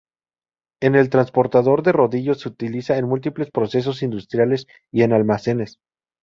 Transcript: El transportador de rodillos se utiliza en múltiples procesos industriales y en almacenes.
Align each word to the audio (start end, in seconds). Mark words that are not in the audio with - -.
El 0.81 1.11
transportador 1.11 1.83
de 1.83 1.91
rodillos 1.91 2.39
se 2.39 2.49
utiliza 2.49 2.97
en 2.97 3.05
múltiples 3.07 3.51
procesos 3.51 4.01
industriales 4.01 4.65
y 4.91 5.03
en 5.03 5.13
almacenes. 5.13 5.77